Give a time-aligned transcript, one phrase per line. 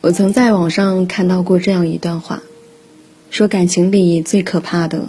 [0.00, 2.40] 我曾在网上看到过这样一段话，
[3.30, 5.04] 说感情里最可怕的，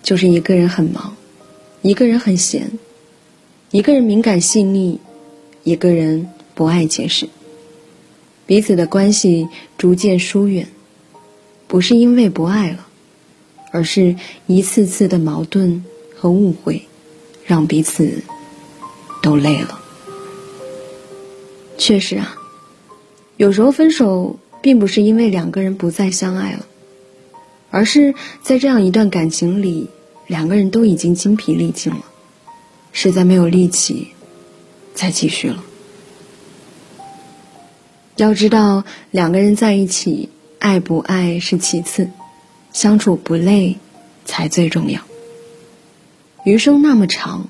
[0.00, 1.16] 就是一个人很忙，
[1.82, 2.70] 一个人很闲，
[3.72, 5.00] 一个人敏感细腻，
[5.64, 7.28] 一个人不爱解释，
[8.46, 10.68] 彼此的关系逐渐疏远，
[11.66, 12.86] 不是因为不爱了，
[13.72, 14.14] 而是
[14.46, 15.84] 一次次的矛盾
[16.16, 16.82] 和误会，
[17.44, 18.22] 让彼此
[19.20, 19.80] 都累了。
[21.76, 22.37] 确实啊。
[23.38, 26.66] 有时候分手并不是因为两个人不再相爱了，
[27.70, 29.88] 而是在这样一段感情里，
[30.26, 32.04] 两个人都已经精疲力尽了，
[32.90, 34.08] 实在没有力气
[34.92, 35.62] 再继续了。
[38.16, 42.10] 要知道，两个人在一起，爱不爱是其次，
[42.72, 43.76] 相处不累
[44.24, 45.00] 才最重要。
[46.42, 47.48] 余生那么长，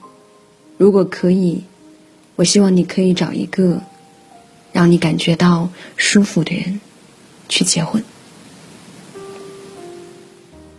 [0.77, 1.64] 如果可以，
[2.36, 3.80] 我希望你可以找一个。
[4.78, 6.80] 让你感觉到舒服的人，
[7.48, 8.05] 去结婚。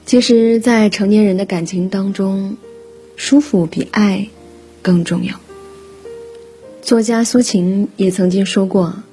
[0.05, 2.55] 其实，在成年人的感情当中，
[3.17, 4.29] 舒服比爱
[4.81, 5.37] 更重要。
[6.81, 9.03] 作家苏秦也曾经说过：“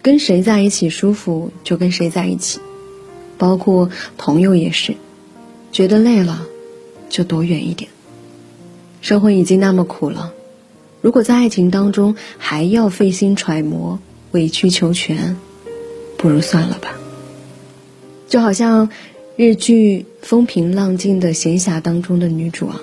[0.00, 2.58] 跟谁在一起舒服，就跟谁在一起。”
[3.36, 4.94] 包括朋友也是，
[5.72, 6.46] 觉得累了，
[7.10, 7.90] 就躲远一点。
[9.02, 10.32] 生活已经那么苦了，
[11.02, 14.00] 如果在爱情当中还要费心揣摩。
[14.32, 15.36] 委曲求全，
[16.16, 16.98] 不如算了吧。
[18.28, 18.90] 就好像
[19.36, 22.80] 日剧《风平浪静的闲暇》当中的女主啊，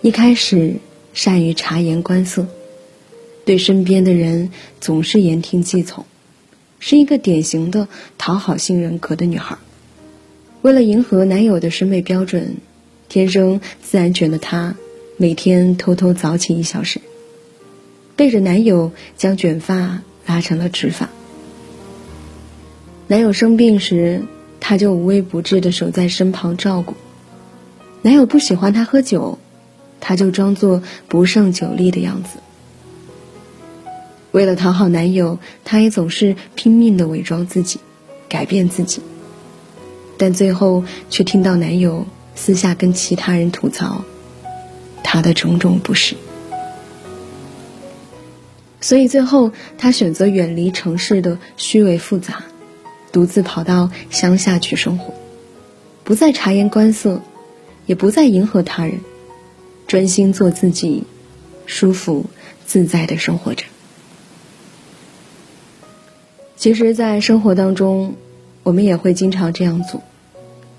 [0.00, 0.76] 一开始
[1.12, 2.46] 善于察言观色，
[3.44, 6.06] 对身边的人总是言听计从，
[6.78, 9.58] 是一个典型的讨好性人格的女孩。
[10.62, 12.56] 为了迎合男友的审美标准，
[13.10, 14.76] 天生自然卷的她，
[15.18, 17.00] 每天偷偷早起一小时，
[18.16, 20.02] 背着男友将卷发。
[20.28, 21.08] 拉成了直发。
[23.06, 24.22] 男友生病时，
[24.60, 26.92] 她就无微不至的守在身旁照顾；
[28.02, 29.38] 男友不喜欢她喝酒，
[29.98, 32.38] 她就装作不胜酒力的样子。
[34.30, 37.80] 为了讨好男友，她也总是拼命的伪装自己，
[38.28, 39.00] 改变自己，
[40.18, 44.04] 但最后却听到男友私下跟其他人吐槽
[45.02, 46.14] 她的种种不是。
[48.80, 52.44] 所以最后，他选择远离城市的虚伪复杂，
[53.10, 55.12] 独自跑到乡下去生活，
[56.04, 57.20] 不再察言观色，
[57.86, 59.00] 也不再迎合他人，
[59.88, 61.02] 专心做自己，
[61.66, 62.26] 舒服
[62.66, 63.64] 自在的生活着。
[66.56, 68.14] 其实，在生活当中，
[68.62, 70.02] 我们也会经常这样做，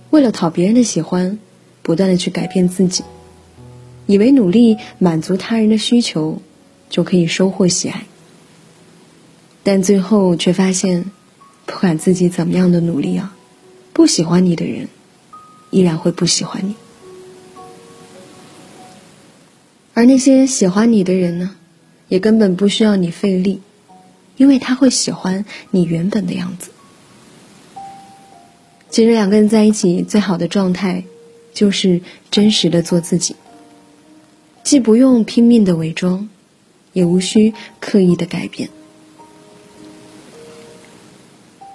[0.09, 1.37] 为了讨别人的喜欢，
[1.81, 3.03] 不断的去改变自己，
[4.05, 6.41] 以为努力满足他人的需求。
[6.89, 8.05] 就可以收获喜爱，
[9.63, 11.11] 但最后却发现，
[11.65, 13.35] 不管自己怎么样的努力啊，
[13.93, 14.87] 不喜欢你的人，
[15.69, 16.75] 依然会不喜欢你。
[19.93, 21.55] 而那些喜欢你的人呢，
[22.07, 23.61] 也根本不需要你费力，
[24.37, 26.71] 因为他会喜欢你原本的样子。
[28.89, 31.03] 其实两个人在一起最好的状态，
[31.53, 32.01] 就是
[32.31, 33.35] 真实的做自己，
[34.63, 36.27] 既不用拼命的伪装。
[36.99, 38.69] 也无需刻意的改变。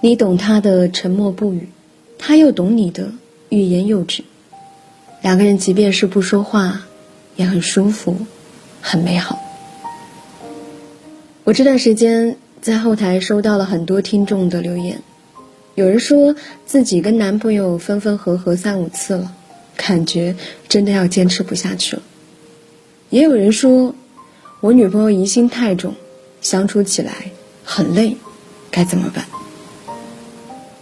[0.01, 1.67] 你懂他的沉默不语，
[2.19, 3.11] 他又懂你的
[3.49, 4.23] 欲言又止。
[5.23, 6.83] 两个人即便是不说话，
[7.35, 8.15] 也很舒服，
[8.81, 9.41] 很美好。
[11.43, 15.01] 我这段时间在后台收到了很多听众的留言，
[15.73, 16.35] 有人说
[16.67, 19.33] 自己跟男朋友分分合合三五次了，
[19.75, 20.35] 感觉
[20.69, 22.03] 真的要坚持不下去了。
[23.09, 23.95] 也有人说。
[24.65, 25.93] 我女朋友疑心太重，
[26.41, 27.13] 相处起来
[27.63, 28.17] 很累，
[28.71, 29.23] 该怎么办？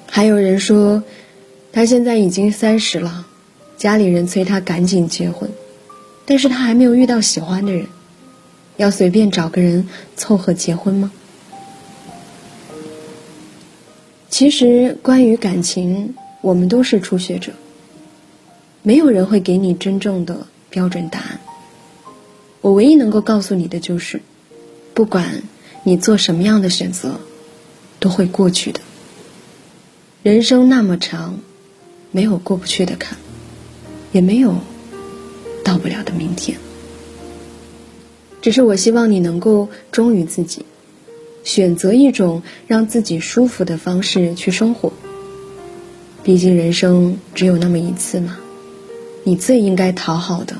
[0.09, 1.03] 还有人说，
[1.73, 3.25] 他现在已经三十了，
[3.75, 5.51] 家里人催他赶紧结婚，
[6.25, 7.85] 但是他还没有遇到喜欢的人，
[8.77, 11.11] 要随便找个人凑合结婚吗？
[14.29, 17.51] 其实，关于感情，我们都是初学者，
[18.81, 21.37] 没有人会给你真正的标准答案。
[22.63, 24.21] 我唯一能够告诉你的就是，
[24.93, 25.43] 不管
[25.83, 27.19] 你做什么样的选择，
[27.99, 28.79] 都会过去的。
[30.23, 31.39] 人生那么长，
[32.11, 33.17] 没有过不去的坎，
[34.13, 34.55] 也没有
[35.61, 36.57] 到不了的明天。
[38.41, 40.65] 只是我希望你能够忠于自己，
[41.43, 44.93] 选择一种让自己舒服的方式去生活。
[46.23, 48.37] 毕竟人生只有那么一次嘛，
[49.25, 50.55] 你最应该讨好的。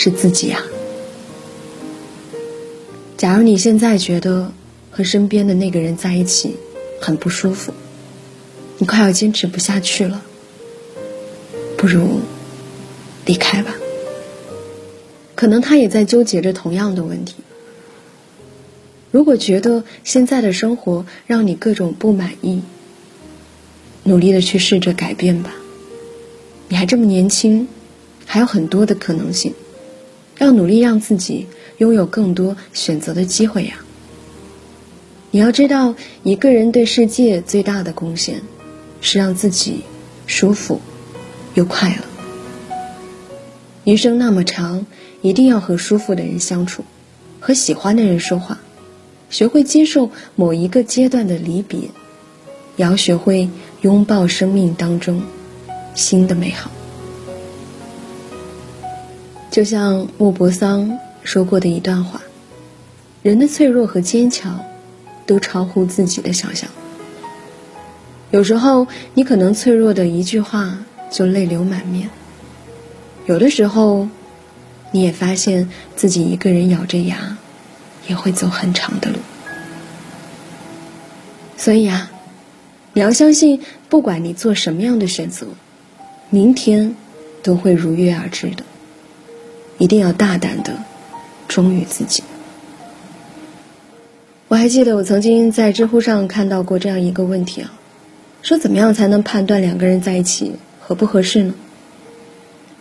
[0.00, 0.62] 是自己呀。
[3.16, 4.52] 假如你现在觉得
[4.92, 6.54] 和身边的那个人在一起
[7.00, 7.74] 很不舒服，
[8.78, 10.22] 你快要坚持不下去了，
[11.76, 12.20] 不如
[13.26, 13.74] 离开吧。
[15.34, 17.34] 可能他也在纠结着同样的问题。
[19.10, 22.62] 如果觉得现在的生活让你各种不满意，
[24.04, 25.52] 努力的去试着改变吧。
[26.68, 27.66] 你还这么年轻，
[28.24, 29.52] 还有很多的可能性，
[30.38, 31.46] 要努力让自己
[31.78, 33.74] 拥有更多选择的机会呀。
[35.30, 38.40] 你要知道，一个人对世界最大的贡献，
[39.00, 39.82] 是让自己
[40.26, 40.80] 舒服
[41.54, 41.96] 又快乐。
[43.84, 44.86] 余生那么长，
[45.20, 46.84] 一定要和舒服的人相处，
[47.40, 48.58] 和喜欢的人说话，
[49.28, 51.80] 学会接受某一个阶段的离别，
[52.76, 53.50] 也要学会
[53.82, 55.22] 拥抱生命当中
[55.94, 56.70] 新的美好。
[59.58, 62.22] 就像莫泊桑说过的一段话：
[63.24, 64.60] 人的脆弱和坚强。
[65.26, 66.70] 都超乎自己的想象。
[68.30, 70.78] 有时候，你可能脆弱的一句话
[71.10, 72.06] 就泪流满面；
[73.26, 74.08] 有的时候，
[74.92, 77.36] 你也发现自己一个人咬着牙，
[78.06, 79.16] 也会走很长的路。
[81.56, 82.10] 所以啊，
[82.92, 85.48] 你要相信，不管你做什么样的选择，
[86.30, 86.94] 明天
[87.42, 88.64] 都会如约而至的。
[89.78, 90.76] 一定要大胆的
[91.48, 92.22] 忠于自己。
[94.48, 97.72] 我还记得我曾经在知乎上看到过这样一个问题啊，
[98.42, 101.54] 说怎么样才能判断两个人在一起合不合适呢？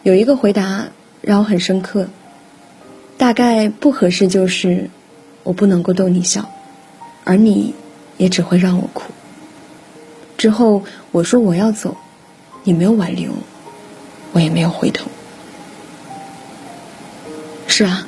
[0.03, 0.87] 有一个回答
[1.21, 2.07] 让我很深刻，
[3.17, 4.89] 大概不合适就是
[5.43, 6.49] 我不能够逗你笑，
[7.25, 7.73] 而你
[8.15, 9.11] 也只会让我哭。
[10.37, 11.97] 之后我说我要走，
[12.63, 13.31] 你没有挽留，
[14.31, 15.09] 我也没有回头。
[17.77, 18.07] 是啊。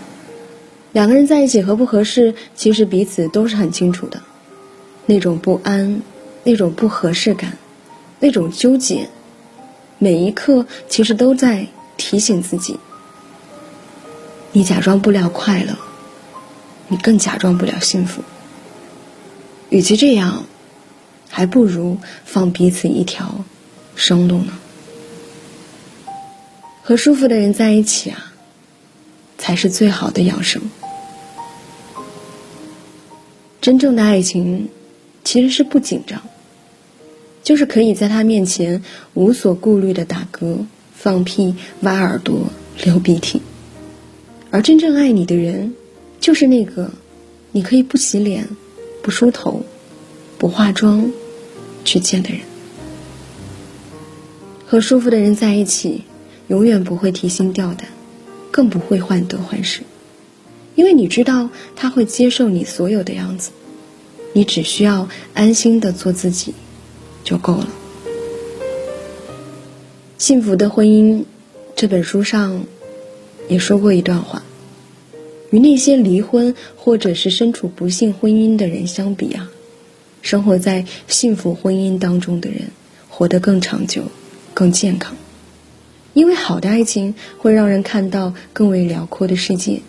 [0.93, 4.19] 两个人在一起合不合适，其实彼此都是很清楚的。
[5.05, 6.01] 那种不安，
[6.43, 7.55] 那种不合适感，
[8.19, 9.07] 那种纠结，
[9.99, 11.67] 每一刻其实都在
[11.97, 12.79] 提醒自己：
[14.53, 15.77] 你假装不了快乐，
[16.87, 18.23] 你更假装不了幸福。
[19.69, 20.45] 与其这样，
[21.29, 23.45] 还不如放彼此一条
[23.95, 24.53] 生路呢。
[26.81, 28.28] 和舒服的人在一起啊，
[29.39, 30.61] 才是最好的养生。
[33.59, 34.69] 真正的爱情，
[35.23, 36.21] 其实是不紧张，
[37.43, 38.83] 就是可以在他面前
[39.15, 42.49] 无所顾虑的打嗝、放屁、挖耳朵、
[42.83, 43.41] 流鼻涕。
[44.51, 45.73] 而真正爱你的人，
[46.19, 46.91] 就是那个
[47.51, 48.47] 你可以不洗脸、
[49.03, 49.63] 不梳头、
[50.37, 51.11] 不化妆
[51.83, 52.41] 去见的人。
[54.65, 56.03] 和舒服的人在一起，
[56.47, 57.89] 永远不会提心吊胆，
[58.59, 59.83] 更不会患得患失。
[60.75, 63.51] 因为你知道他会接受你所有的样子，
[64.33, 66.53] 你只需要安心的做自己
[67.23, 67.69] 就够了。
[70.21, 71.19] 《幸福的婚姻》
[71.73, 72.65] 这本书上
[73.47, 74.43] 也说过一段话：
[75.51, 79.49] 与那些离婚或者是身处不幸婚姻的人相比啊，
[80.21, 82.63] 生活在幸福婚姻当中的人
[83.07, 84.03] 活得更长久、
[84.53, 85.15] 更健康。
[86.13, 89.81] 因为好的爱情会让人看到更为辽阔的世界。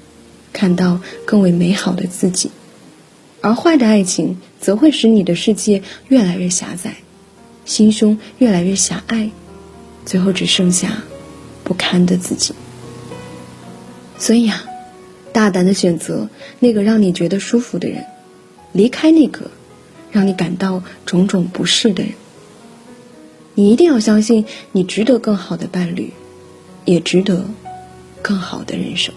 [0.53, 2.51] 看到更为美好的自己，
[3.41, 6.97] 而坏的爱情则会使你的世界越来越狭窄，
[7.65, 9.31] 心胸越来越狭隘，
[10.05, 11.05] 最后只剩下
[11.63, 12.53] 不堪的自己。
[14.19, 14.65] 所以啊，
[15.33, 18.05] 大胆的选择那个让你觉得舒服的人，
[18.73, 19.53] 离开那个
[20.11, 22.15] 让你感到种种不适的人。
[23.55, 26.13] 你一定要相信，你值得更好的伴侣，
[26.85, 27.45] 也值得
[28.23, 29.13] 更好的人生。